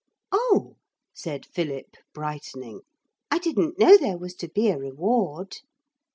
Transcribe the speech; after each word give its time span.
'Oh!' 0.31 0.77
said 1.13 1.45
Philip, 1.45 1.89
brightening, 2.11 2.81
'I 3.29 3.37
didn't 3.37 3.77
know 3.77 3.97
there 3.97 4.17
was 4.17 4.33
to 4.37 4.49
be 4.49 4.69
a 4.69 4.77
reward.' 4.79 5.57